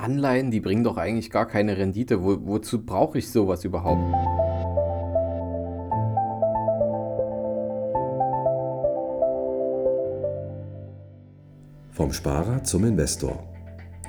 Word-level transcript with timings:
Anleihen, 0.00 0.50
die 0.50 0.60
bringen 0.60 0.84
doch 0.84 0.96
eigentlich 0.96 1.30
gar 1.30 1.46
keine 1.46 1.76
Rendite. 1.76 2.22
Wo, 2.22 2.38
wozu 2.46 2.84
brauche 2.84 3.18
ich 3.18 3.30
sowas 3.30 3.64
überhaupt? 3.64 4.02
Vom 11.90 12.12
Sparer 12.12 12.64
zum 12.64 12.84
Investor. 12.84 13.46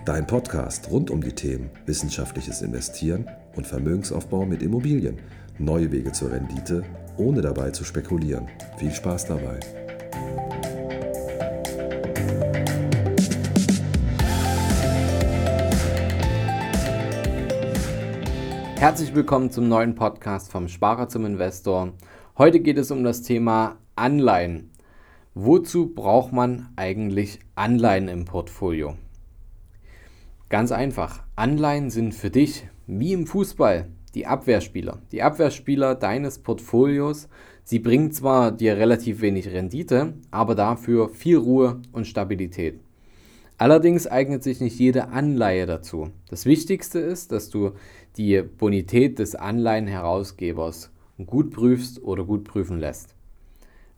Dein 0.05 0.25
Podcast 0.25 0.89
rund 0.89 1.11
um 1.11 1.21
die 1.21 1.33
Themen 1.33 1.69
wissenschaftliches 1.85 2.61
Investieren 2.61 3.29
und 3.55 3.67
Vermögensaufbau 3.67 4.45
mit 4.45 4.63
Immobilien. 4.63 5.19
Neue 5.59 5.91
Wege 5.91 6.11
zur 6.11 6.31
Rendite, 6.31 6.83
ohne 7.17 7.41
dabei 7.41 7.69
zu 7.71 7.83
spekulieren. 7.83 8.47
Viel 8.77 8.91
Spaß 8.91 9.27
dabei. 9.27 9.59
Herzlich 18.81 19.13
willkommen 19.13 19.51
zum 19.51 19.67
neuen 19.69 19.93
Podcast 19.93 20.51
vom 20.51 20.67
Sparer 20.67 21.07
zum 21.07 21.23
Investor. 21.23 21.93
Heute 22.35 22.59
geht 22.59 22.79
es 22.79 22.89
um 22.89 23.03
das 23.03 23.21
Thema 23.21 23.77
Anleihen. 23.95 24.71
Wozu 25.35 25.93
braucht 25.93 26.33
man 26.33 26.69
eigentlich 26.77 27.37
Anleihen 27.53 28.07
im 28.07 28.25
Portfolio? 28.25 28.95
Ganz 30.49 30.71
einfach. 30.71 31.21
Anleihen 31.35 31.91
sind 31.91 32.15
für 32.15 32.31
dich, 32.31 32.67
wie 32.87 33.13
im 33.13 33.27
Fußball, 33.27 33.85
die 34.15 34.25
Abwehrspieler. 34.25 34.97
Die 35.11 35.21
Abwehrspieler 35.21 35.93
deines 35.93 36.39
Portfolios. 36.39 37.29
Sie 37.63 37.77
bringen 37.77 38.11
zwar 38.11 38.51
dir 38.51 38.77
relativ 38.77 39.21
wenig 39.21 39.49
Rendite, 39.49 40.15
aber 40.31 40.55
dafür 40.55 41.09
viel 41.09 41.37
Ruhe 41.37 41.83
und 41.91 42.07
Stabilität. 42.07 42.79
Allerdings 43.61 44.07
eignet 44.07 44.41
sich 44.41 44.59
nicht 44.59 44.79
jede 44.79 45.09
Anleihe 45.09 45.67
dazu. 45.67 46.09
Das 46.31 46.47
Wichtigste 46.47 46.97
ist, 46.97 47.31
dass 47.31 47.51
du 47.51 47.73
die 48.17 48.41
Bonität 48.41 49.19
des 49.19 49.35
Anleihenherausgebers 49.35 50.91
gut 51.25 51.51
prüfst 51.51 52.01
oder 52.03 52.23
gut 52.23 52.43
prüfen 52.43 52.79
lässt. 52.79 53.15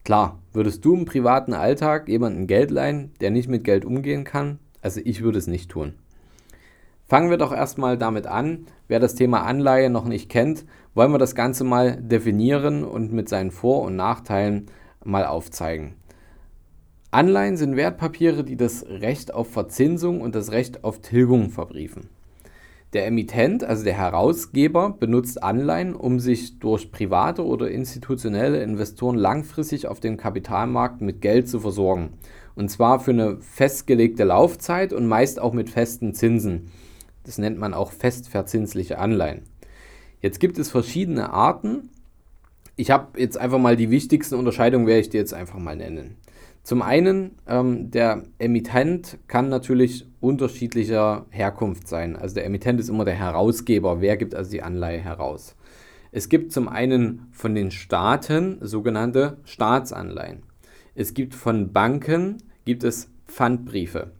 Klar, 0.04 0.38
würdest 0.52 0.84
du 0.84 0.94
im 0.94 1.06
privaten 1.06 1.54
Alltag 1.54 2.08
jemanden 2.08 2.46
Geld 2.46 2.70
leihen, 2.70 3.12
der 3.20 3.30
nicht 3.30 3.48
mit 3.48 3.64
Geld 3.64 3.84
umgehen 3.84 4.24
kann? 4.24 4.58
Also 4.82 5.00
ich 5.02 5.22
würde 5.22 5.38
es 5.38 5.46
nicht 5.46 5.70
tun. 5.70 5.94
Fangen 7.06 7.30
wir 7.30 7.38
doch 7.38 7.52
erstmal 7.52 7.96
damit 7.98 8.26
an. 8.26 8.66
Wer 8.88 9.00
das 9.00 9.14
Thema 9.14 9.44
Anleihe 9.44 9.90
noch 9.90 10.04
nicht 10.04 10.28
kennt, 10.28 10.64
wollen 10.94 11.12
wir 11.12 11.18
das 11.18 11.34
Ganze 11.34 11.64
mal 11.64 11.96
definieren 11.96 12.84
und 12.84 13.12
mit 13.12 13.28
seinen 13.28 13.50
Vor- 13.50 13.82
und 13.82 13.96
Nachteilen 13.96 14.66
mal 15.04 15.26
aufzeigen. 15.26 15.94
Anleihen 17.10 17.56
sind 17.56 17.76
Wertpapiere, 17.76 18.42
die 18.42 18.56
das 18.56 18.84
Recht 18.86 19.32
auf 19.32 19.50
Verzinsung 19.50 20.20
und 20.20 20.34
das 20.34 20.50
Recht 20.50 20.82
auf 20.82 21.00
Tilgung 21.00 21.50
verbriefen. 21.50 22.08
Der 22.94 23.06
Emittent, 23.06 23.64
also 23.64 23.82
der 23.82 23.98
Herausgeber, 23.98 24.90
benutzt 24.90 25.42
Anleihen, 25.42 25.96
um 25.96 26.20
sich 26.20 26.60
durch 26.60 26.92
private 26.92 27.44
oder 27.44 27.68
institutionelle 27.68 28.62
Investoren 28.62 29.16
langfristig 29.16 29.88
auf 29.88 29.98
dem 29.98 30.16
Kapitalmarkt 30.16 31.00
mit 31.00 31.20
Geld 31.20 31.48
zu 31.48 31.58
versorgen. 31.58 32.10
Und 32.54 32.70
zwar 32.70 33.00
für 33.00 33.10
eine 33.10 33.38
festgelegte 33.40 34.22
Laufzeit 34.22 34.92
und 34.92 35.08
meist 35.08 35.40
auch 35.40 35.52
mit 35.52 35.70
festen 35.70 36.14
Zinsen. 36.14 36.70
Das 37.24 37.36
nennt 37.36 37.58
man 37.58 37.74
auch 37.74 37.90
festverzinsliche 37.90 38.98
Anleihen. 38.98 39.42
Jetzt 40.20 40.38
gibt 40.38 40.56
es 40.56 40.70
verschiedene 40.70 41.30
Arten. 41.32 41.90
Ich 42.76 42.92
habe 42.92 43.20
jetzt 43.20 43.38
einfach 43.38 43.58
mal 43.58 43.76
die 43.76 43.90
wichtigsten 43.90 44.36
Unterscheidungen, 44.36 44.86
werde 44.86 45.00
ich 45.00 45.10
dir 45.10 45.18
jetzt 45.18 45.34
einfach 45.34 45.58
mal 45.58 45.74
nennen. 45.74 46.16
Zum 46.64 46.80
einen, 46.80 47.32
ähm, 47.46 47.90
der 47.90 48.22
Emittent 48.38 49.18
kann 49.28 49.50
natürlich 49.50 50.06
unterschiedlicher 50.20 51.26
Herkunft 51.28 51.86
sein. 51.86 52.16
Also 52.16 52.36
der 52.36 52.46
Emittent 52.46 52.80
ist 52.80 52.88
immer 52.88 53.04
der 53.04 53.14
Herausgeber. 53.14 54.00
Wer 54.00 54.16
gibt 54.16 54.34
also 54.34 54.50
die 54.50 54.62
Anleihe 54.62 54.98
heraus? 54.98 55.56
Es 56.10 56.30
gibt 56.30 56.52
zum 56.52 56.68
einen 56.68 57.26
von 57.32 57.54
den 57.54 57.70
Staaten 57.70 58.56
sogenannte 58.62 59.36
Staatsanleihen. 59.44 60.42
Es 60.94 61.12
gibt 61.12 61.34
von 61.34 61.74
Banken 61.74 62.38
gibt 62.64 62.82
es 62.82 63.10
Pfandbriefe. 63.26 64.12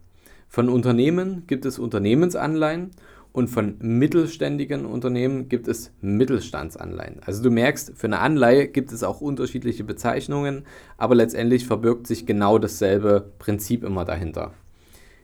Von 0.47 0.69
Unternehmen 0.69 1.47
gibt 1.47 1.65
es 1.65 1.79
Unternehmensanleihen 1.79 2.91
und 3.35 3.49
von 3.49 3.75
mittelständigen 3.81 4.85
Unternehmen 4.85 5.49
gibt 5.49 5.67
es 5.67 5.91
Mittelstandsanleihen. 5.99 7.19
Also 7.25 7.43
du 7.43 7.51
merkst, 7.51 7.91
für 7.93 8.07
eine 8.07 8.19
Anleihe 8.19 8.69
gibt 8.69 8.93
es 8.93 9.03
auch 9.03 9.19
unterschiedliche 9.19 9.83
Bezeichnungen, 9.83 10.63
aber 10.97 11.15
letztendlich 11.15 11.67
verbirgt 11.67 12.07
sich 12.07 12.25
genau 12.25 12.59
dasselbe 12.59 13.33
Prinzip 13.37 13.83
immer 13.83 14.05
dahinter. 14.05 14.53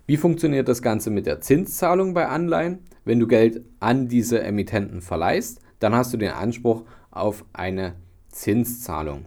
Wie 0.08 0.18
funktioniert 0.18 0.68
das 0.68 0.82
Ganze 0.82 1.10
mit 1.10 1.26
der 1.26 1.40
Zinszahlung 1.40 2.14
bei 2.14 2.28
Anleihen? 2.28 2.80
Wenn 3.06 3.22
du 3.22 3.28
Geld 3.28 3.64
an 3.80 4.10
diese 4.10 4.44
Emittenten 4.44 5.00
verleihst, 5.00 5.62
dann 5.80 5.96
hast 5.96 6.12
du 6.12 6.18
den 6.18 6.32
Anspruch 6.32 6.84
auf 7.12 7.46
eine 7.54 7.94
Zinszahlung. 8.28 9.24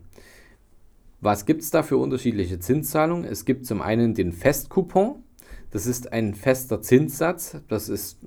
Was 1.23 1.47
gibt 1.47 1.63
es 1.63 1.71
da 1.71 1.83
für 1.83 1.97
unterschiedliche 1.97 2.59
Zinszahlungen? 2.59 3.25
Es 3.25 3.47
gibt 3.47 3.65
zum 3.65 3.81
einen 3.81 4.13
den 4.13 4.33
Festcoupon. 4.33 5.23
Das 5.71 5.87
ist 5.87 6.13
ein 6.13 6.35
fester 6.35 6.83
Zinssatz. 6.83 7.57
Das 7.69 7.89
ist 7.89 8.19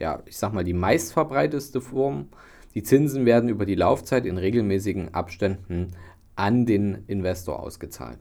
ja, 0.00 0.22
ich 0.26 0.36
sag 0.36 0.52
mal, 0.52 0.64
die 0.64 0.72
meistverbreiteste 0.72 1.80
Form. 1.80 2.28
Die 2.74 2.82
Zinsen 2.82 3.26
werden 3.26 3.48
über 3.48 3.66
die 3.66 3.74
Laufzeit 3.74 4.26
in 4.26 4.38
regelmäßigen 4.38 5.14
Abständen 5.14 5.92
an 6.36 6.66
den 6.66 7.04
Investor 7.06 7.60
ausgezahlt. 7.60 8.18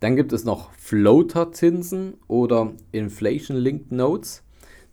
Dann 0.00 0.16
gibt 0.16 0.32
es 0.32 0.44
noch 0.44 0.72
Floater-Zinsen 0.72 2.14
oder 2.28 2.72
Inflation-Linked 2.92 3.92
Notes. 3.92 4.42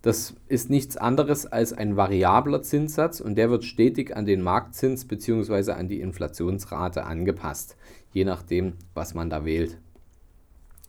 Das 0.00 0.34
ist 0.48 0.70
nichts 0.70 0.96
anderes 0.96 1.46
als 1.46 1.72
ein 1.72 1.96
variabler 1.96 2.62
Zinssatz 2.62 3.20
und 3.20 3.36
der 3.36 3.50
wird 3.50 3.64
stetig 3.64 4.16
an 4.16 4.24
den 4.24 4.42
Marktzins 4.42 5.04
bzw. 5.04 5.72
an 5.72 5.88
die 5.88 6.00
Inflationsrate 6.00 7.04
angepasst, 7.04 7.76
je 8.12 8.24
nachdem, 8.24 8.74
was 8.94 9.14
man 9.14 9.28
da 9.28 9.44
wählt. 9.44 9.78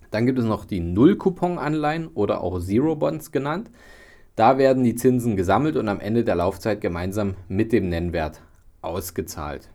Dann 0.10 0.26
gibt 0.26 0.40
es 0.40 0.46
noch 0.46 0.66
die 0.66 0.80
Null-Coupon-Anleihen 0.80 2.08
oder 2.08 2.42
auch 2.42 2.60
Zero-Bonds 2.60 3.32
genannt. 3.32 3.70
Da 4.36 4.58
werden 4.58 4.84
die 4.84 4.96
Zinsen 4.96 5.36
gesammelt 5.36 5.76
und 5.76 5.88
am 5.88 6.00
Ende 6.00 6.24
der 6.24 6.36
Laufzeit 6.36 6.82
gemeinsam 6.82 7.36
mit 7.48 7.72
dem 7.72 7.90
Nennwert 7.90 8.42
ausgezahlt. 8.82 9.70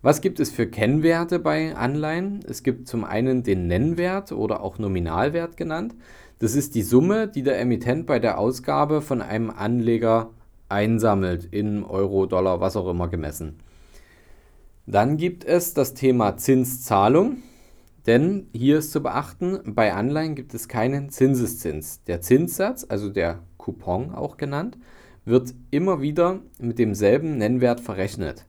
Was 0.00 0.20
gibt 0.20 0.38
es 0.38 0.50
für 0.50 0.68
Kennwerte 0.68 1.40
bei 1.40 1.74
Anleihen? 1.74 2.40
Es 2.48 2.62
gibt 2.62 2.86
zum 2.86 3.04
einen 3.04 3.42
den 3.42 3.66
Nennwert 3.66 4.30
oder 4.30 4.62
auch 4.62 4.78
Nominalwert 4.78 5.56
genannt. 5.56 5.96
Das 6.38 6.54
ist 6.54 6.76
die 6.76 6.82
Summe, 6.82 7.26
die 7.26 7.42
der 7.42 7.58
Emittent 7.58 8.06
bei 8.06 8.20
der 8.20 8.38
Ausgabe 8.38 9.02
von 9.02 9.20
einem 9.20 9.50
Anleger 9.50 10.30
einsammelt, 10.68 11.48
in 11.50 11.82
Euro, 11.82 12.26
Dollar, 12.26 12.60
was 12.60 12.76
auch 12.76 12.88
immer 12.88 13.08
gemessen. 13.08 13.58
Dann 14.86 15.16
gibt 15.16 15.44
es 15.44 15.74
das 15.74 15.94
Thema 15.94 16.36
Zinszahlung. 16.36 17.38
Denn 18.06 18.46
hier 18.54 18.78
ist 18.78 18.92
zu 18.92 19.02
beachten, 19.02 19.58
bei 19.66 19.92
Anleihen 19.92 20.34
gibt 20.34 20.54
es 20.54 20.68
keinen 20.68 21.10
Zinseszins. 21.10 22.02
Der 22.04 22.22
Zinssatz, 22.22 22.86
also 22.88 23.10
der 23.10 23.40
Coupon 23.68 24.14
auch 24.14 24.38
genannt, 24.38 24.78
wird 25.26 25.54
immer 25.70 26.00
wieder 26.00 26.40
mit 26.58 26.78
demselben 26.78 27.36
Nennwert 27.36 27.80
verrechnet. 27.80 28.46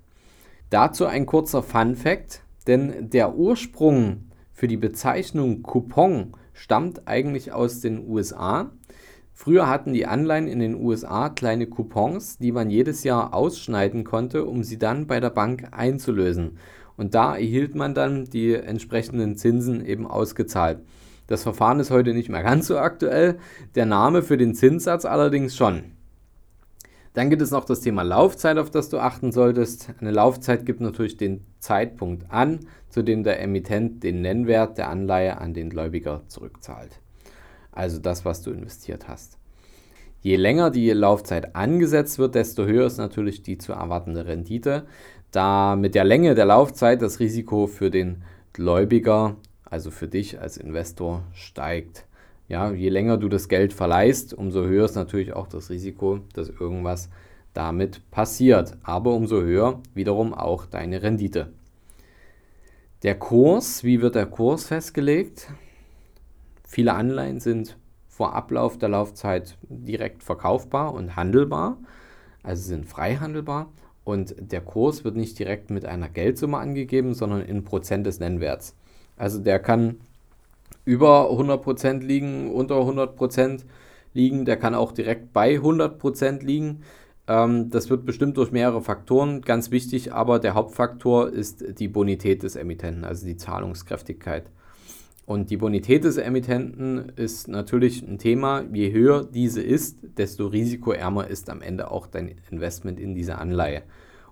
Dazu 0.70 1.06
ein 1.06 1.26
kurzer 1.26 1.62
Fun 1.62 1.96
fact, 1.96 2.42
denn 2.68 3.10
der 3.10 3.36
Ursprung 3.36 4.30
für 4.54 4.70
die 4.70 4.78
Bezeichnung 4.78 5.62
Coupon 5.62 6.32
stammt 6.54 7.06
eigentlich 7.06 7.52
aus 7.52 7.82
den 7.82 8.08
USA. 8.08 8.72
Früher 9.34 9.68
hatten 9.68 9.92
die 9.92 10.06
Anleihen 10.06 10.48
in 10.48 10.60
den 10.60 10.76
USA 10.76 11.28
kleine 11.28 11.68
Coupons, 11.68 12.38
die 12.38 12.54
man 12.54 12.70
jedes 12.70 13.04
Jahr 13.04 13.34
ausschneiden 13.34 14.06
konnte, 14.06 14.46
um 14.46 14.64
sie 14.64 14.78
dann 14.78 15.06
bei 15.06 15.20
der 15.20 15.32
Bank 15.32 15.68
einzulösen. 15.72 16.60
Und 16.96 17.14
da 17.14 17.36
erhielt 17.36 17.76
man 17.76 17.94
dann 17.94 18.26
die 18.26 18.54
entsprechenden 18.54 19.36
Zinsen 19.36 19.86
eben 19.86 20.08
ausgezahlt. 20.08 20.80
Das 21.30 21.44
Verfahren 21.44 21.80
ist 21.80 21.92
heute 21.92 22.16
nicht 22.16 22.30
mehr 22.30 22.42
ganz 22.42 22.66
so 22.66 22.80
aktuell, 22.80 23.38
der 23.76 23.86
Name 23.86 24.24
für 24.24 24.36
den 24.36 24.56
Zinssatz 24.56 25.06
allerdings 25.06 25.56
schon. 25.56 25.84
Dann 27.14 27.30
gibt 27.30 27.44
es 27.44 27.52
noch 27.52 27.66
das 27.66 27.82
Thema 27.82 28.02
Laufzeit, 28.02 28.58
auf 28.58 28.72
das 28.72 28.90
du 28.90 28.98
achten 28.98 29.32
solltest. 29.32 29.92
Eine 30.02 30.10
Laufzeit 30.10 30.66
gibt 30.66 30.82
natürlich 30.82 31.18
den 31.18 31.46
Zeitpunkt 31.60 32.32
an, 32.32 32.62
zu 32.90 33.04
dem 33.04 33.24
der 33.24 33.42
Emittent 33.42 34.02
den 34.04 34.22
Nennwert 34.22 34.80
der 34.80 34.90
Anleihe 34.90 35.38
an 35.38 35.54
den 35.54 35.70
Gläubiger 35.70 36.24
zurückzahlt. 36.28 37.00
Also 37.72 38.00
das, 38.00 38.26
was 38.26 38.42
du 38.42 38.50
investiert 38.50 39.08
hast. 39.08 39.38
Je 40.22 40.36
länger 40.36 40.72
die 40.72 40.90
Laufzeit 40.90 41.56
angesetzt 41.56 42.18
wird, 42.18 42.34
desto 42.34 42.66
höher 42.66 42.88
ist 42.88 42.98
natürlich 42.98 43.44
die 43.44 43.60
zu 43.60 43.74
erwartende 43.74 44.26
Rendite 44.26 44.88
da 45.32 45.76
mit 45.76 45.96
der 45.96 46.04
Länge 46.04 46.36
der 46.36 46.46
Laufzeit 46.46 47.02
das 47.02 47.20
Risiko 47.20 47.68
für 47.68 47.92
den 47.92 48.24
Gläubiger, 48.54 49.36
also 49.70 49.92
für 49.92 50.08
dich 50.08 50.40
als 50.40 50.58
Investor, 50.58 51.24
steigt. 51.34 52.06
Ja, 52.48 52.72
je 52.72 52.90
länger 52.90 53.18
du 53.18 53.30
das 53.30 53.48
Geld 53.48 53.74
verleihst, 53.74 54.34
umso 54.34 54.64
höher 54.64 54.86
ist 54.86 54.96
natürlich 54.96 55.34
auch 55.34 55.48
das 55.48 55.70
Risiko, 55.70 56.20
dass 56.34 56.50
irgendwas 56.50 57.10
damit 57.54 58.10
passiert. 58.12 58.78
Aber 58.84 59.14
umso 59.14 59.42
höher 59.42 59.82
wiederum 59.94 60.34
auch 60.34 60.66
deine 60.66 61.04
Rendite. 61.04 61.52
Der 63.04 63.16
Kurs, 63.16 63.84
wie 63.84 64.02
wird 64.02 64.16
der 64.16 64.26
Kurs 64.26 64.66
festgelegt? 64.66 65.52
Viele 66.68 66.94
Anleihen 66.94 67.40
sind 67.40 67.78
vor 68.08 68.34
Ablauf 68.34 68.78
der 68.78 68.90
Laufzeit 68.90 69.58
direkt 69.70 70.24
verkaufbar 70.24 70.94
und 70.94 71.16
handelbar, 71.16 71.78
also 72.44 72.62
sind 72.62 72.86
frei 72.86 73.16
handelbar. 73.16 73.72
Und 74.04 74.36
der 74.40 74.62
Kurs 74.62 75.04
wird 75.04 75.16
nicht 75.16 75.38
direkt 75.38 75.70
mit 75.70 75.86
einer 75.86 76.10
Geldsumme 76.10 76.58
angegeben, 76.58 77.14
sondern 77.14 77.42
in 77.42 77.64
Prozent 77.64 78.08
des 78.08 78.20
Nennwerts. 78.20 78.76
Also 79.20 79.40
der 79.40 79.60
kann 79.60 79.98
über 80.86 81.30
100% 81.30 82.00
liegen, 82.00 82.52
unter 82.52 82.76
100% 82.76 83.62
liegen, 84.14 84.46
der 84.46 84.58
kann 84.58 84.74
auch 84.74 84.92
direkt 84.92 85.34
bei 85.34 85.58
100% 85.58 86.44
liegen. 86.44 86.82
Ähm, 87.28 87.70
das 87.70 87.90
wird 87.90 88.06
bestimmt 88.06 88.38
durch 88.38 88.52
mehrere 88.52 88.82
Faktoren 88.82 89.42
ganz 89.42 89.70
wichtig, 89.70 90.14
aber 90.14 90.40
der 90.40 90.56
Hauptfaktor 90.56 91.30
ist 91.30 91.80
die 91.80 91.90
Bonität 91.90 92.42
des 92.44 92.56
Emittenten, 92.56 93.04
also 93.04 93.28
die 93.28 93.38
Zahlungskräftigkeit. 93.38 94.46
Und 95.26 95.52
die 95.52 95.58
Bonität 95.58 96.06
des 96.06 96.18
Emittenten 96.18 97.12
ist 97.16 97.48
natürlich 97.50 98.02
ein 98.02 98.18
Thema. 98.18 98.64
Je 98.74 98.92
höher 98.92 99.24
diese 99.24 99.62
ist, 99.62 100.00
desto 100.18 100.48
risikoärmer 100.48 101.28
ist 101.28 101.52
am 101.52 101.62
Ende 101.62 101.92
auch 101.92 102.08
dein 102.08 102.34
Investment 102.50 103.00
in 103.00 103.14
diese 103.14 103.38
Anleihe. 103.38 103.84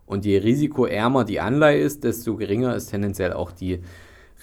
Und 0.07 0.25
je 0.25 0.38
risikoärmer 0.38 1.24
die 1.24 1.39
Anleihe 1.39 1.81
ist, 1.81 2.04
desto 2.04 2.36
geringer 2.36 2.75
ist 2.75 2.88
tendenziell 2.88 3.34
auch 3.34 3.51
die 3.51 3.81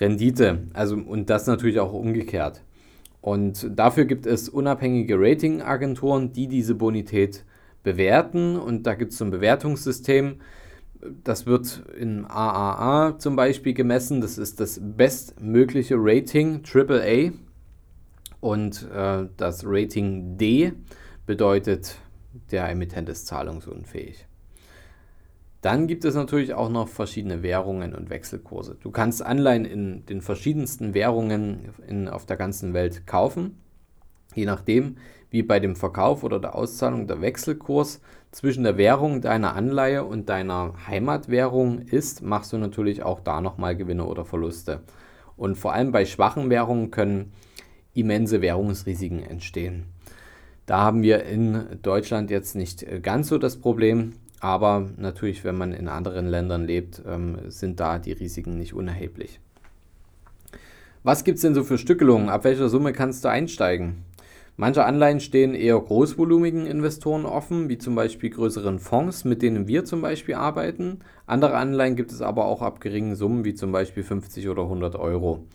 Rendite. 0.01 0.69
Also, 0.73 0.97
und 0.97 1.31
das 1.31 1.47
natürlich 1.47 1.81
auch 1.81 1.93
umgekehrt. 1.93 2.63
Und 3.21 3.71
dafür 3.79 4.05
gibt 4.05 4.27
es 4.27 4.49
unabhängige 4.49 5.17
Ratingagenturen, 5.19 6.33
die 6.33 6.47
diese 6.47 6.75
Bonität 6.75 7.45
bewerten. 7.83 8.57
Und 8.57 8.87
da 8.87 8.95
gibt 8.95 9.13
es 9.13 9.19
so 9.19 9.25
ein 9.25 9.31
Bewertungssystem. 9.31 10.41
Das 11.23 11.47
wird 11.47 11.85
in 11.99 12.25
AAA 12.27 13.19
zum 13.19 13.37
Beispiel 13.37 13.75
gemessen. 13.75 14.21
Das 14.21 14.37
ist 14.37 14.61
das 14.61 14.81
bestmögliche 14.83 15.95
Rating, 15.99 16.63
AAA. 16.65 17.33
Und 18.41 18.89
äh, 18.95 19.27
das 19.37 19.63
Rating 19.65 20.37
D 20.37 20.73
bedeutet, 21.25 21.97
der 22.51 22.69
Emittent 22.69 23.09
ist 23.09 23.27
zahlungsunfähig. 23.27 24.27
Dann 25.65 25.87
gibt 25.87 26.05
es 26.05 26.15
natürlich 26.15 26.53
auch 26.53 26.69
noch 26.69 26.89
verschiedene 26.89 27.43
Währungen 27.43 27.95
und 27.95 28.11
Wechselkurse. 28.11 28.77
Du 28.83 28.91
kannst 28.91 29.25
Anleihen 29.25 29.65
in 29.65 30.05
den 30.05 30.21
verschiedensten 30.21 30.93
Währungen 30.93 31.71
in, 31.89 32.07
auf 32.07 32.27
der 32.27 32.37
ganzen 32.37 32.75
Welt 32.75 33.07
kaufen. 33.07 33.57
Je 34.35 34.45
nachdem, 34.45 34.99
wie 35.31 35.43
bei 35.43 35.61
dem 35.61 35.75
Verkauf 35.75 36.23
oder 36.23 36.39
der 36.39 36.55
Auszahlung 36.55 37.07
der 37.07 37.23
Wechselkurs 37.23 38.03
zwischen 38.31 38.63
der 38.63 38.77
Währung 38.77 39.23
deiner 39.23 39.57
Anleihe 39.57 40.05
und 40.05 40.29
deiner 40.29 40.75
Heimatwährung 40.87 41.79
ist, 41.79 42.21
machst 42.21 42.53
du 42.53 42.59
natürlich 42.59 43.03
auch 43.03 43.21
da 43.21 43.41
nochmal 43.41 43.75
Gewinne 43.75 44.05
oder 44.05 44.27
Verluste. 44.27 44.81
Und 45.35 45.57
vor 45.57 45.73
allem 45.73 45.93
bei 45.93 46.05
schwachen 46.05 46.51
Währungen 46.51 46.91
können 46.91 47.33
immense 47.95 48.43
Währungsrisiken 48.43 49.23
entstehen. 49.23 49.87
Da 50.67 50.83
haben 50.83 51.03
wir 51.03 51.25
in 51.25 51.79
Deutschland 51.81 52.31
jetzt 52.31 52.55
nicht 52.55 52.85
ganz 53.03 53.29
so 53.29 53.39
das 53.39 53.57
Problem, 53.57 54.13
aber 54.45 54.91
natürlich, 54.99 55.43
wenn 55.43 55.57
man 55.57 55.73
in 55.73 55.89
anderen 55.89 56.27
Ländern 56.27 56.67
lebt, 56.67 57.01
ähm, 57.07 57.39
sind 57.49 57.81
da 57.81 57.99
die 57.99 58.13
Risiken 58.13 58.59
nicht 58.59 58.75
unerheblich. 58.75 59.41
Was 61.03 61.25
gibt 61.25 61.37
es 61.37 61.43
denn 61.43 61.55
so 61.55 61.65
für 61.65 61.79
Stückelungen? 61.79 62.29
Ab 62.29 62.45
welcher 62.45 62.69
Summe 62.69 62.93
kannst 62.93 63.25
du 63.25 63.29
einsteigen? 63.29 64.05
Manche 64.59 64.85
Anleihen 64.85 65.21
stehen 65.21 65.55
eher 65.55 65.81
großvolumigen 65.81 66.67
Investoren 66.67 67.25
offen, 67.25 67.71
wie 67.71 67.79
zum 67.79 67.95
Beispiel 67.95 68.29
größeren 68.29 68.81
Fonds, 68.81 69.25
mit 69.25 69.41
denen 69.41 69.67
wir 69.67 69.87
zum 69.87 70.03
Beispiel 70.03 70.35
arbeiten. 70.35 70.99
Andere 71.27 71.57
Anleihen 71.57 71.97
gibt 71.97 72.13
es 72.13 72.21
aber 72.21 72.45
auch 72.45 72.61
ab 72.61 72.83
geringen 72.83 73.17
Summen, 73.17 73.47
wie 73.47 73.55
zum 73.55 73.73
Beispiel 73.73 74.03
50 74.03 74.51
oder 74.51 74.65
100 74.65 74.97
Euro. 74.97 75.47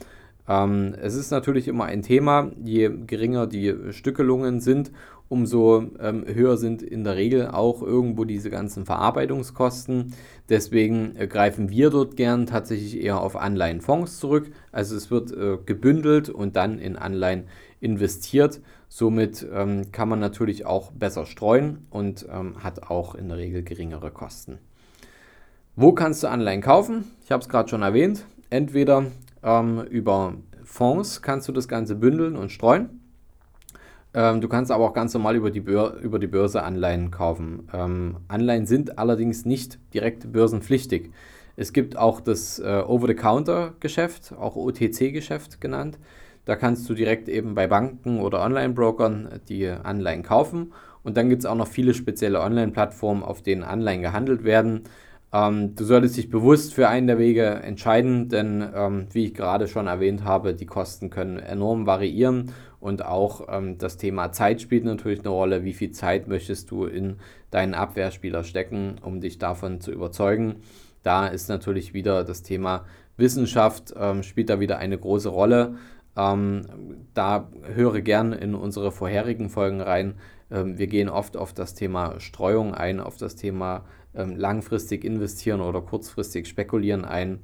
Ähm, 0.47 0.95
es 0.99 1.13
ist 1.13 1.29
natürlich 1.29 1.67
immer 1.67 1.85
ein 1.85 2.01
Thema, 2.01 2.51
je 2.63 2.89
geringer 3.05 3.45
die 3.45 3.71
Stückelungen 3.91 4.61
sind, 4.61 4.91
umso 5.29 5.85
ähm, 5.99 6.25
höher 6.27 6.57
sind 6.57 6.81
in 6.81 7.03
der 7.03 7.15
Regel 7.15 7.47
auch 7.47 7.81
irgendwo 7.81 8.25
diese 8.25 8.49
ganzen 8.49 8.85
Verarbeitungskosten. 8.85 10.13
Deswegen 10.49 11.15
äh, 11.15 11.27
greifen 11.27 11.69
wir 11.69 11.91
dort 11.91 12.17
gern 12.17 12.47
tatsächlich 12.47 13.01
eher 13.01 13.21
auf 13.21 13.35
Anleihenfonds 13.35 14.19
zurück. 14.19 14.51
Also 14.71 14.95
es 14.95 15.11
wird 15.11 15.31
äh, 15.31 15.57
gebündelt 15.63 16.29
und 16.29 16.55
dann 16.55 16.79
in 16.79 16.95
Anleihen 16.95 17.43
investiert. 17.79 18.59
Somit 18.87 19.47
ähm, 19.53 19.91
kann 19.91 20.09
man 20.09 20.19
natürlich 20.19 20.65
auch 20.65 20.91
besser 20.91 21.27
streuen 21.27 21.85
und 21.91 22.25
ähm, 22.31 22.63
hat 22.63 22.89
auch 22.89 23.13
in 23.13 23.29
der 23.29 23.37
Regel 23.37 23.61
geringere 23.61 24.09
Kosten. 24.09 24.57
Wo 25.75 25.93
kannst 25.93 26.23
du 26.23 26.27
Anleihen 26.27 26.61
kaufen? 26.61 27.05
Ich 27.23 27.31
habe 27.31 27.41
es 27.41 27.47
gerade 27.47 27.69
schon 27.69 27.83
erwähnt. 27.83 28.25
Entweder 28.49 29.05
ähm, 29.43 29.83
über 29.83 30.33
Fonds 30.63 31.21
kannst 31.21 31.47
du 31.47 31.51
das 31.51 31.67
Ganze 31.67 31.95
bündeln 31.95 32.35
und 32.35 32.51
streuen. 32.51 32.98
Ähm, 34.13 34.41
du 34.41 34.47
kannst 34.47 34.71
aber 34.71 34.85
auch 34.85 34.93
ganz 34.93 35.13
normal 35.13 35.35
über 35.35 35.51
die, 35.51 35.61
Bör 35.61 35.95
über 36.01 36.19
die 36.19 36.27
Börse 36.27 36.63
Anleihen 36.63 37.11
kaufen. 37.11 37.67
Ähm, 37.73 38.17
Anleihen 38.27 38.65
sind 38.65 38.97
allerdings 38.97 39.45
nicht 39.45 39.79
direkt 39.93 40.31
börsenpflichtig. 40.31 41.11
Es 41.55 41.73
gibt 41.73 41.97
auch 41.97 42.21
das 42.21 42.59
äh, 42.59 42.83
Over-the-Counter-Geschäft, 42.87 44.33
auch 44.39 44.55
OTC-Geschäft 44.55 45.61
genannt. 45.61 45.99
Da 46.45 46.55
kannst 46.55 46.89
du 46.89 46.93
direkt 46.95 47.29
eben 47.29 47.53
bei 47.53 47.67
Banken 47.67 48.21
oder 48.21 48.41
Online-Brokern 48.41 49.41
die 49.49 49.67
Anleihen 49.67 50.23
kaufen. 50.23 50.73
Und 51.03 51.17
dann 51.17 51.29
gibt 51.29 51.41
es 51.41 51.45
auch 51.45 51.55
noch 51.55 51.67
viele 51.67 51.93
spezielle 51.93 52.41
Online-Plattformen, 52.41 53.23
auf 53.23 53.41
denen 53.43 53.63
Anleihen 53.63 54.01
gehandelt 54.01 54.43
werden. 54.43 54.83
Ähm, 55.31 55.75
du 55.75 55.83
solltest 55.83 56.17
dich 56.17 56.29
bewusst 56.29 56.73
für 56.73 56.89
einen 56.89 57.07
der 57.07 57.19
Wege 57.19 57.45
entscheiden, 57.45 58.29
denn 58.29 58.67
ähm, 58.73 59.07
wie 59.11 59.25
ich 59.25 59.33
gerade 59.35 59.67
schon 59.67 59.87
erwähnt 59.87 60.23
habe, 60.23 60.55
die 60.55 60.65
Kosten 60.65 61.09
können 61.09 61.37
enorm 61.37 61.85
variieren 61.85 62.51
und 62.79 63.05
auch 63.05 63.47
ähm, 63.49 63.77
das 63.77 63.97
Thema 63.97 64.31
Zeit 64.31 64.61
spielt 64.61 64.85
natürlich 64.85 65.19
eine 65.19 65.29
Rolle. 65.29 65.63
Wie 65.63 65.73
viel 65.73 65.91
Zeit 65.91 66.27
möchtest 66.27 66.71
du 66.71 66.85
in 66.85 67.17
deinen 67.51 67.73
Abwehrspieler 67.73 68.43
stecken, 68.43 68.95
um 69.01 69.21
dich 69.21 69.37
davon 69.37 69.81
zu 69.81 69.91
überzeugen? 69.91 70.57
Da 71.03 71.27
ist 71.27 71.49
natürlich 71.49 71.93
wieder 71.93 72.23
das 72.23 72.41
Thema 72.41 72.85
Wissenschaft, 73.17 73.93
ähm, 73.97 74.23
spielt 74.23 74.49
da 74.49 74.59
wieder 74.59 74.77
eine 74.77 74.97
große 74.97 75.29
Rolle. 75.29 75.75
Ähm, 76.15 76.65
da 77.13 77.49
höre 77.73 78.01
gern 78.01 78.33
in 78.33 78.55
unsere 78.55 78.91
vorherigen 78.91 79.49
Folgen 79.49 79.81
rein. 79.81 80.15
Ähm, 80.51 80.77
wir 80.77 80.87
gehen 80.87 81.09
oft 81.09 81.37
auf 81.37 81.53
das 81.53 81.75
Thema 81.75 82.19
Streuung 82.19 82.73
ein, 82.73 82.99
auf 82.99 83.17
das 83.17 83.35
Thema 83.35 83.85
ähm, 84.15 84.35
langfristig 84.37 85.03
investieren 85.03 85.61
oder 85.61 85.81
kurzfristig 85.81 86.47
spekulieren 86.47 87.05
ein. 87.05 87.39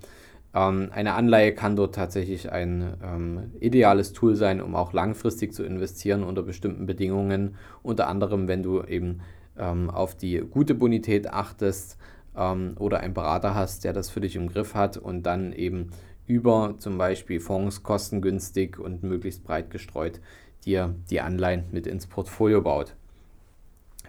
Ähm, 0.56 0.90
eine 0.92 1.13
Anleihe 1.13 1.54
kann 1.54 1.75
dort 1.75 1.94
tatsächlich 1.94 2.52
ein 2.52 2.96
ähm, 3.04 3.52
ideales 3.60 4.13
Tool 4.13 4.36
sein, 4.36 4.62
um 4.62 4.74
auch 4.74 4.94
langfristig 4.94 5.54
zu 5.54 5.63
investieren 5.63 6.24
unter 6.24 6.42
bestimmten 6.44 6.86
Bedingungen. 6.86 7.56
Unter 7.84 8.07
anderem, 8.07 8.48
wenn 8.48 8.63
du 8.63 8.81
eben 8.81 9.19
ähm, 9.60 9.90
auf 9.90 10.16
die 10.16 10.38
gute 10.39 10.74
Bonität 10.74 11.32
achtest 11.32 11.98
ähm, 12.38 12.75
oder 12.80 13.01
einen 13.01 13.13
Berater 13.13 13.53
hast, 13.53 13.84
der 13.84 13.91
das 13.91 14.10
für 14.10 14.22
dich 14.22 14.38
im 14.38 14.48
Griff 14.48 14.74
hat 14.74 14.96
und 14.96 15.24
dann 15.24 15.51
eben 15.51 15.91
über 16.25 16.75
zum 16.77 16.98
Beispiel 16.98 17.39
Fonds 17.39 17.84
kostengünstig 17.84 18.80
und 18.80 19.03
möglichst 19.03 19.44
breit 19.44 19.70
gestreut 19.70 20.20
dir 20.65 20.96
die 21.12 21.22
Anleihen 21.22 21.65
mit 21.72 21.86
ins 21.86 22.08
Portfolio 22.08 22.62
baut. 22.62 22.96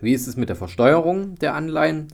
Wie 0.00 0.14
ist 0.14 0.26
es 0.26 0.36
mit 0.36 0.48
der 0.48 0.56
Versteuerung 0.56 1.34
der 1.36 1.54
Anleihen? 1.54 2.08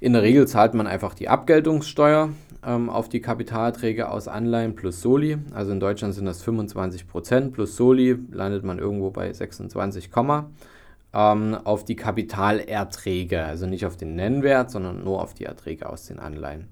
In 0.00 0.12
der 0.12 0.22
Regel 0.22 0.48
zahlt 0.48 0.74
man 0.74 0.86
einfach 0.88 1.14
die 1.14 1.28
Abgeltungssteuer 1.28 2.30
ähm, 2.66 2.90
auf 2.90 3.08
die 3.08 3.20
Kapitalerträge 3.20 4.10
aus 4.10 4.28
Anleihen 4.28 4.74
plus 4.74 5.00
Soli. 5.00 5.38
Also 5.52 5.72
in 5.72 5.80
Deutschland 5.80 6.14
sind 6.14 6.26
das 6.26 6.42
25 6.42 7.08
Prozent 7.08 7.52
plus 7.52 7.76
Soli 7.76 8.18
landet 8.32 8.64
man 8.64 8.78
irgendwo 8.78 9.10
bei 9.10 9.32
26, 9.32 10.10
ähm, 11.14 11.54
auf 11.64 11.84
die 11.84 11.96
Kapitalerträge, 11.96 13.44
also 13.44 13.66
nicht 13.66 13.86
auf 13.86 13.96
den 13.96 14.16
Nennwert, 14.16 14.70
sondern 14.70 15.04
nur 15.04 15.22
auf 15.22 15.34
die 15.34 15.44
Erträge 15.44 15.88
aus 15.88 16.06
den 16.06 16.18
Anleihen. 16.18 16.68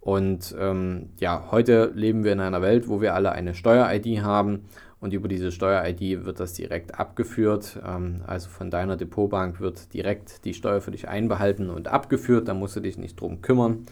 Und 0.00 0.54
ähm, 0.58 1.10
ja, 1.18 1.48
heute 1.50 1.90
leben 1.94 2.22
wir 2.22 2.32
in 2.32 2.40
einer 2.40 2.62
Welt, 2.62 2.88
wo 2.88 3.00
wir 3.00 3.14
alle 3.14 3.32
eine 3.32 3.54
Steuer-ID 3.54 4.22
haben 4.22 4.62
und 5.00 5.12
über 5.12 5.28
diese 5.28 5.52
Steuer-ID 5.52 6.24
wird 6.24 6.40
das 6.40 6.54
direkt 6.54 6.98
abgeführt. 6.98 7.78
Ähm, 7.86 8.22
also 8.26 8.48
von 8.48 8.70
deiner 8.70 8.96
Depotbank 8.96 9.60
wird 9.60 9.92
direkt 9.92 10.44
die 10.44 10.54
Steuer 10.54 10.80
für 10.80 10.90
dich 10.90 11.08
einbehalten 11.08 11.70
und 11.70 11.88
abgeführt. 11.88 12.48
Da 12.48 12.54
musst 12.54 12.76
du 12.76 12.80
dich 12.80 12.98
nicht 12.98 13.20
drum 13.20 13.42
kümmern. 13.42 13.86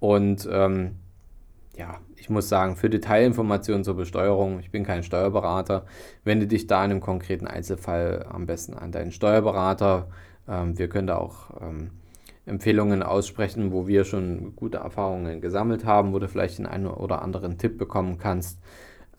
Und 0.00 0.48
ähm, 0.50 0.96
ja, 1.76 1.98
ich 2.16 2.30
muss 2.30 2.48
sagen, 2.48 2.76
für 2.76 2.88
Detailinformationen 2.88 3.84
zur 3.84 3.96
Besteuerung, 3.96 4.60
ich 4.60 4.70
bin 4.70 4.84
kein 4.84 5.02
Steuerberater, 5.02 5.84
wende 6.24 6.46
dich 6.46 6.66
da 6.66 6.84
in 6.84 6.92
einem 6.92 7.00
konkreten 7.00 7.46
Einzelfall 7.46 8.26
am 8.30 8.46
besten 8.46 8.74
an 8.74 8.92
deinen 8.92 9.12
Steuerberater. 9.12 10.08
Ähm, 10.48 10.78
wir 10.78 10.88
können 10.88 11.06
da 11.06 11.16
auch 11.16 11.50
ähm, 11.60 11.90
Empfehlungen 12.46 13.02
aussprechen, 13.02 13.72
wo 13.72 13.86
wir 13.86 14.04
schon 14.04 14.54
gute 14.56 14.78
Erfahrungen 14.78 15.40
gesammelt 15.40 15.84
haben, 15.84 16.12
wo 16.12 16.18
du 16.18 16.28
vielleicht 16.28 16.58
den 16.58 16.66
einen 16.66 16.86
oder 16.86 17.22
anderen 17.22 17.58
Tipp 17.58 17.78
bekommen 17.78 18.18
kannst. 18.18 18.58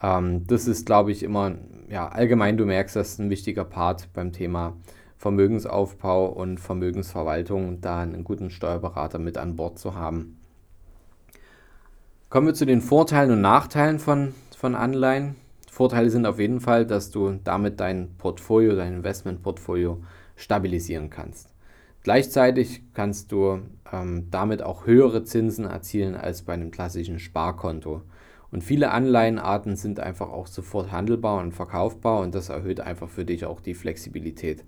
Ähm, 0.01 0.45
das 0.47 0.67
ist, 0.67 0.85
glaube 0.85 1.11
ich, 1.11 1.23
immer, 1.23 1.55
ja, 1.89 2.07
allgemein, 2.07 2.57
du 2.57 2.65
merkst, 2.65 2.95
das 2.95 3.13
ist 3.13 3.19
ein 3.19 3.29
wichtiger 3.29 3.65
Part 3.65 4.13
beim 4.13 4.31
Thema 4.31 4.77
Vermögensaufbau 5.17 6.27
und 6.27 6.59
Vermögensverwaltung, 6.59 7.81
da 7.81 8.01
einen 8.01 8.23
guten 8.23 8.49
Steuerberater 8.49 9.17
mit 9.17 9.37
an 9.37 9.55
Bord 9.55 9.79
zu 9.79 9.95
haben. 9.95 10.34
Kommen 12.35 12.47
wir 12.47 12.53
zu 12.53 12.65
den 12.65 12.81
Vorteilen 12.81 13.31
und 13.31 13.39
Nachteilen 13.39 13.97
von, 13.97 14.33
von 14.57 14.75
Anleihen. 14.75 15.37
Vorteile 15.71 16.09
sind 16.09 16.25
auf 16.25 16.37
jeden 16.37 16.59
Fall, 16.59 16.85
dass 16.85 17.09
du 17.09 17.39
damit 17.41 17.79
dein 17.79 18.09
Portfolio, 18.17 18.75
dein 18.75 18.95
Investmentportfolio 18.95 20.03
stabilisieren 20.35 21.09
kannst. 21.09 21.47
Gleichzeitig 22.03 22.81
kannst 22.93 23.31
du 23.31 23.61
ähm, 23.89 24.27
damit 24.31 24.63
auch 24.63 24.85
höhere 24.85 25.23
Zinsen 25.23 25.63
erzielen 25.63 26.13
als 26.13 26.41
bei 26.41 26.51
einem 26.51 26.71
klassischen 26.71 27.19
Sparkonto. 27.19 28.01
Und 28.51 28.65
viele 28.65 28.91
Anleihenarten 28.91 29.77
sind 29.77 30.01
einfach 30.01 30.27
auch 30.27 30.47
sofort 30.47 30.91
handelbar 30.91 31.39
und 31.39 31.53
verkaufbar 31.53 32.19
und 32.19 32.35
das 32.35 32.49
erhöht 32.49 32.81
einfach 32.81 33.07
für 33.07 33.23
dich 33.23 33.45
auch 33.45 33.61
die 33.61 33.75
Flexibilität. 33.75 34.65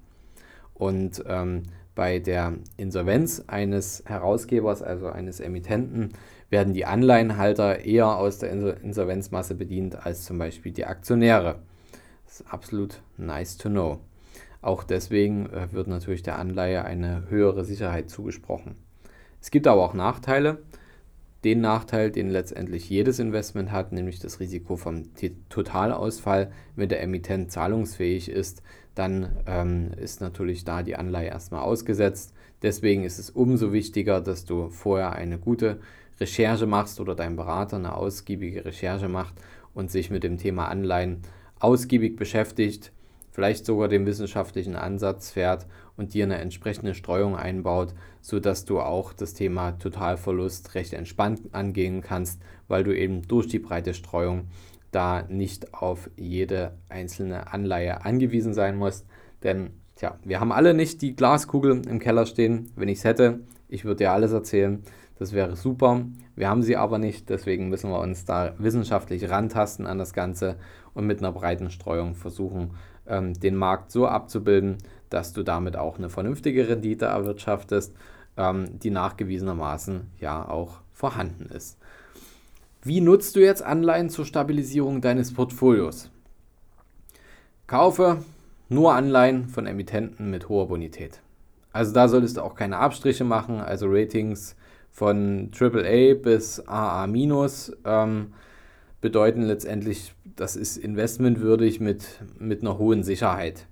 Und 0.74 1.22
ähm, 1.28 1.64
bei 1.96 2.20
der 2.20 2.54
Insolvenz 2.78 3.44
eines 3.48 4.04
Herausgebers, 4.06 4.84
also 4.84 5.08
eines 5.08 5.42
Emittenten, 5.42 6.14
werden 6.50 6.74
die 6.74 6.86
Anleihenhalter 6.86 7.80
eher 7.80 8.18
aus 8.18 8.40
der 8.40 8.52
Insolvenzmasse 8.52 9.56
bedient 9.56 10.06
als 10.06 10.24
zum 10.26 10.38
Beispiel 10.38 10.72
die 10.72 10.86
Aktionäre. 10.86 11.60
Das 12.26 12.42
ist 12.42 12.54
absolut 12.54 13.02
nice 13.18 13.58
to 13.58 13.70
know. 13.70 14.00
Auch 14.62 14.84
deswegen 14.84 15.48
äh, 15.48 15.72
wird 15.72 15.88
natürlich 15.88 16.24
der 16.24 16.40
Anleihe 16.40 16.84
eine 16.84 17.30
höhere 17.30 17.64
Sicherheit 17.64 18.10
zugesprochen. 18.10 18.76
Es 19.42 19.52
gibt 19.52 19.68
aber 19.68 19.84
auch 19.84 19.94
Nachteile. 19.94 20.64
Den 21.44 21.62
Nachteil, 21.62 22.12
den 22.12 22.30
letztendlich 22.30 22.90
jedes 22.90 23.20
Investment 23.20 23.72
hat, 23.72 23.92
nämlich 23.92 24.20
das 24.20 24.40
Risiko 24.40 24.76
vom 24.76 25.04
Totalausfall, 25.50 26.52
wenn 26.76 26.90
der 26.90 27.02
Emittent 27.02 27.52
zahlungsfähig 27.52 28.30
ist, 28.30 28.64
dann 28.96 29.38
ähm, 29.46 29.92
ist 29.98 30.20
natürlich 30.20 30.66
da 30.66 30.82
die 30.82 30.96
Anleihe 30.96 31.30
erstmal 31.30 31.62
ausgesetzt. 31.62 32.34
Deswegen 32.64 33.04
ist 33.04 33.20
es 33.20 33.30
umso 33.30 33.72
wichtiger, 33.72 34.20
dass 34.20 34.46
du 34.46 34.70
vorher 34.70 35.14
eine 35.14 35.38
gute 35.38 35.80
Recherche 36.20 36.66
machst 36.66 37.00
oder 37.00 37.16
dein 37.16 37.36
Berater 37.36 37.78
eine 37.78 37.96
ausgiebige 37.96 38.66
Recherche 38.66 39.08
macht 39.08 39.36
und 39.74 39.92
sich 39.92 40.10
mit 40.10 40.24
dem 40.24 40.38
Thema 40.38 40.68
Anleihen 40.68 41.22
ausgiebig 41.60 42.16
beschäftigt, 42.16 42.92
vielleicht 43.32 43.66
sogar 43.66 43.88
den 43.88 44.06
wissenschaftlichen 44.06 44.76
Ansatz 44.76 45.32
fährt 45.32 45.68
und 45.96 46.14
dir 46.14 46.26
eine 46.26 46.40
entsprechende 46.40 46.96
Streuung 46.96 47.36
einbaut, 47.36 47.94
sodass 48.22 48.66
du 48.66 48.80
auch 48.80 49.14
das 49.14 49.34
Thema 49.34 49.72
Totalverlust 49.74 50.76
recht 50.76 50.94
entspannt 50.94 51.42
angehen 51.52 52.02
kannst, 52.02 52.42
weil 52.68 52.84
du 52.84 52.98
eben 52.98 53.28
durch 53.28 53.48
die 53.48 53.60
breite 53.60 53.94
Streuung 53.94 54.48
da 54.92 55.24
nicht 55.30 55.74
auf 55.74 56.10
jede 56.16 56.74
einzelne 56.90 57.54
Anleihe 57.54 58.06
angewiesen 58.06 58.54
sein 58.54 58.76
musst. 58.76 59.06
Denn 59.44 59.72
tja, 59.96 60.18
wir 60.24 60.40
haben 60.40 60.52
alle 60.52 60.74
nicht 60.74 61.02
die 61.02 61.16
Glaskugel 61.16 61.82
im 61.88 62.00
Keller 62.00 62.26
stehen. 62.26 62.72
Wenn 62.76 62.90
ich 62.90 63.00
es 63.00 63.04
hätte, 63.04 63.42
ich 63.68 63.86
würde 63.86 63.98
dir 63.98 64.12
alles 64.12 64.32
erzählen. 64.32 64.82
Das 65.20 65.34
wäre 65.34 65.56
super. 65.56 66.06
Wir 66.36 66.50
haben 66.50 66.62
sie 66.62 66.78
aber 66.78 67.00
nicht, 67.00 67.30
deswegen 67.30 67.70
müssen 67.70 67.90
wir 67.90 68.00
uns 68.00 68.26
da 68.26 68.54
wissenschaftlich 68.60 69.30
rantasten 69.30 69.88
an 69.88 69.98
das 69.98 70.14
Ganze 70.14 70.58
und 70.94 71.08
mit 71.08 71.20
einer 71.20 71.32
breiten 71.32 71.72
Streuung 71.72 72.14
versuchen, 72.14 72.72
ähm, 73.08 73.34
den 73.34 73.56
Markt 73.56 73.92
so 73.92 74.08
abzubilden, 74.08 74.78
dass 75.10 75.34
du 75.34 75.44
damit 75.44 75.76
auch 75.76 75.98
eine 75.98 76.10
vernünftige 76.10 76.68
Rendite 76.70 77.06
erwirtschaftest, 77.06 77.96
ähm, 78.36 78.80
die 78.80 78.92
nachgewiesenermaßen 78.92 80.12
ja 80.20 80.48
auch 80.48 80.82
vorhanden 80.94 81.46
ist. 81.46 81.78
Wie 82.84 83.02
nutzt 83.02 83.36
du 83.36 83.40
jetzt 83.40 83.64
Anleihen 83.64 84.10
zur 84.10 84.26
Stabilisierung 84.26 85.02
deines 85.02 85.34
Portfolios? 85.34 86.12
Kaufe 87.66 88.24
nur 88.70 88.94
Anleihen 88.94 89.50
von 89.50 89.66
Emittenten 89.66 90.30
mit 90.30 90.48
hoher 90.48 90.68
Bonität. 90.68 91.22
Also 91.74 91.94
da 91.94 92.08
solltest 92.08 92.38
du 92.38 92.42
auch 92.42 92.56
keine 92.56 92.78
Abstriche 92.78 93.24
machen, 93.24 93.60
also 93.60 93.88
Ratings 93.90 94.56
von 94.92 95.52
AAA 95.58 96.16
bis 96.16 96.60
AA- 96.68 97.08
ähm, 97.86 98.34
bedeuten 99.02 99.44
letztendlich, 99.44 100.14
das 100.36 100.56
ist 100.56 100.78
investmentwürdig 100.78 101.80
mit, 101.80 102.22
mit 102.40 102.62
einer 102.62 102.78
hohen 102.78 103.04
Sicherheit. 103.04 103.68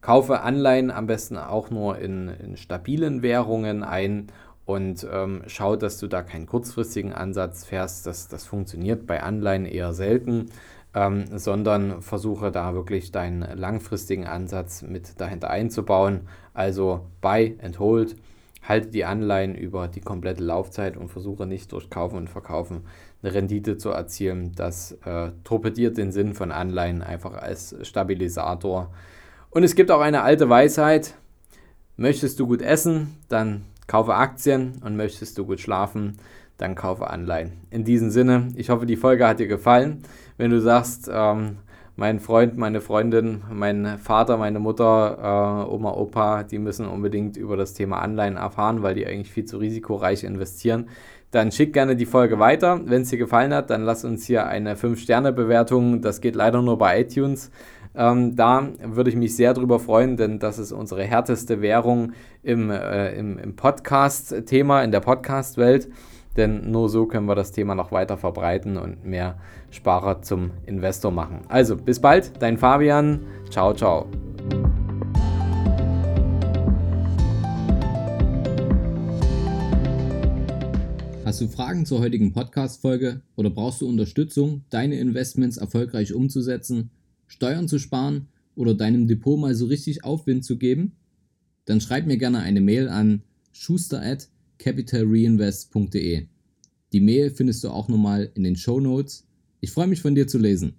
Kaufe 0.00 0.40
Anleihen 0.42 0.90
am 0.90 1.06
besten 1.06 1.36
auch 1.36 1.70
nur 1.70 1.98
in, 1.98 2.28
in 2.28 2.56
stabilen 2.56 3.22
Währungen 3.22 3.82
ein 3.82 4.28
und 4.66 5.06
ähm, 5.10 5.42
schau, 5.46 5.76
dass 5.76 5.98
du 5.98 6.08
da 6.08 6.22
keinen 6.22 6.46
kurzfristigen 6.46 7.12
Ansatz 7.12 7.64
fährst. 7.64 8.06
Das, 8.06 8.28
das 8.28 8.46
funktioniert 8.46 9.06
bei 9.06 9.22
Anleihen 9.22 9.64
eher 9.64 9.94
selten, 9.94 10.46
ähm, 10.94 11.24
sondern 11.38 12.02
versuche 12.02 12.50
da 12.50 12.74
wirklich 12.74 13.12
deinen 13.12 13.42
langfristigen 13.56 14.26
Ansatz 14.26 14.82
mit 14.82 15.20
dahinter 15.20 15.50
einzubauen. 15.50 16.28
Also 16.52 17.06
buy 17.20 17.56
and 17.62 17.78
hold 17.78 18.16
halte 18.68 18.88
die 18.88 19.04
Anleihen 19.04 19.54
über 19.54 19.88
die 19.88 20.00
komplette 20.00 20.42
Laufzeit 20.42 20.96
und 20.96 21.08
versuche 21.08 21.46
nicht 21.46 21.72
durch 21.72 21.88
Kaufen 21.88 22.16
und 22.16 22.28
Verkaufen 22.28 22.82
eine 23.22 23.32
Rendite 23.32 23.78
zu 23.78 23.90
erzielen. 23.90 24.52
Das 24.56 24.92
äh, 25.04 25.30
torpediert 25.44 25.96
den 25.96 26.12
Sinn 26.12 26.34
von 26.34 26.52
Anleihen 26.52 27.02
einfach 27.02 27.34
als 27.34 27.76
Stabilisator. 27.82 28.92
Und 29.50 29.62
es 29.62 29.74
gibt 29.74 29.90
auch 29.90 30.00
eine 30.00 30.22
alte 30.22 30.48
Weisheit, 30.48 31.14
möchtest 31.96 32.40
du 32.40 32.46
gut 32.46 32.60
essen, 32.60 33.16
dann 33.28 33.64
kaufe 33.86 34.14
Aktien 34.14 34.80
und 34.84 34.96
möchtest 34.96 35.38
du 35.38 35.46
gut 35.46 35.60
schlafen, 35.60 36.18
dann 36.58 36.74
kaufe 36.74 37.08
Anleihen. 37.08 37.52
In 37.70 37.84
diesem 37.84 38.10
Sinne, 38.10 38.48
ich 38.56 38.70
hoffe, 38.70 38.86
die 38.86 38.96
Folge 38.96 39.26
hat 39.26 39.38
dir 39.38 39.46
gefallen. 39.46 40.02
Wenn 40.36 40.50
du 40.50 40.60
sagst, 40.60 41.08
ähm, 41.12 41.58
mein 41.96 42.20
Freund, 42.20 42.58
meine 42.58 42.82
Freundin, 42.82 43.42
mein 43.50 43.98
Vater, 43.98 44.36
meine 44.36 44.58
Mutter, 44.58 45.64
äh, 45.66 45.72
Oma, 45.72 45.92
Opa, 45.92 46.42
die 46.42 46.58
müssen 46.58 46.86
unbedingt 46.86 47.38
über 47.38 47.56
das 47.56 47.72
Thema 47.72 48.02
Anleihen 48.02 48.36
erfahren, 48.36 48.82
weil 48.82 48.94
die 48.94 49.06
eigentlich 49.06 49.30
viel 49.30 49.46
zu 49.46 49.56
risikoreich 49.56 50.22
investieren. 50.22 50.88
Dann 51.30 51.50
schick 51.50 51.72
gerne 51.72 51.96
die 51.96 52.06
Folge 52.06 52.38
weiter. 52.38 52.80
Wenn 52.84 53.02
es 53.02 53.10
dir 53.10 53.18
gefallen 53.18 53.52
hat, 53.52 53.70
dann 53.70 53.82
lass 53.82 54.04
uns 54.04 54.26
hier 54.26 54.46
eine 54.46 54.76
5-Sterne-Bewertung. 54.76 56.02
Das 56.02 56.20
geht 56.20 56.36
leider 56.36 56.60
nur 56.62 56.78
bei 56.78 57.00
iTunes. 57.00 57.50
Ähm, 57.94 58.36
da 58.36 58.68
würde 58.82 59.08
ich 59.08 59.16
mich 59.16 59.34
sehr 59.34 59.54
drüber 59.54 59.80
freuen, 59.80 60.18
denn 60.18 60.38
das 60.38 60.58
ist 60.58 60.72
unsere 60.72 61.02
härteste 61.02 61.62
Währung 61.62 62.12
im, 62.42 62.70
äh, 62.70 63.14
im, 63.14 63.38
im 63.38 63.56
Podcast-Thema, 63.56 64.82
in 64.82 64.92
der 64.92 65.00
Podcast-Welt 65.00 65.88
denn 66.36 66.70
nur 66.70 66.88
so 66.88 67.06
können 67.06 67.26
wir 67.26 67.34
das 67.34 67.52
Thema 67.52 67.74
noch 67.74 67.92
weiter 67.92 68.16
verbreiten 68.16 68.76
und 68.76 69.04
mehr 69.04 69.38
Sparer 69.70 70.22
zum 70.22 70.50
Investor 70.66 71.10
machen. 71.10 71.40
Also 71.48 71.76
bis 71.76 72.00
bald, 72.00 72.32
dein 72.40 72.58
Fabian. 72.58 73.20
Ciao, 73.50 73.74
ciao. 73.74 74.06
Hast 81.24 81.40
du 81.40 81.48
Fragen 81.48 81.84
zur 81.84 81.98
heutigen 81.98 82.32
Podcast-Folge 82.32 83.20
oder 83.34 83.50
brauchst 83.50 83.80
du 83.80 83.88
Unterstützung, 83.88 84.62
deine 84.70 85.00
Investments 85.00 85.56
erfolgreich 85.56 86.14
umzusetzen, 86.14 86.90
Steuern 87.26 87.66
zu 87.66 87.80
sparen 87.80 88.28
oder 88.54 88.74
deinem 88.74 89.08
Depot 89.08 89.38
mal 89.38 89.54
so 89.54 89.66
richtig 89.66 90.04
Aufwind 90.04 90.44
zu 90.44 90.56
geben? 90.56 90.92
Dann 91.64 91.80
schreib 91.80 92.06
mir 92.06 92.16
gerne 92.16 92.40
eine 92.40 92.60
Mail 92.60 92.88
an 92.88 93.22
schuster@ 93.52 94.28
capitalreinvest.de. 94.58 96.26
Die 96.92 97.00
Mail 97.00 97.30
findest 97.30 97.64
du 97.64 97.70
auch 97.70 97.88
nochmal 97.88 98.30
in 98.34 98.44
den 98.44 98.56
Show 98.56 98.80
Notes. 98.80 99.26
Ich 99.60 99.72
freue 99.72 99.86
mich 99.86 100.00
von 100.00 100.14
dir 100.14 100.26
zu 100.26 100.38
lesen. 100.38 100.74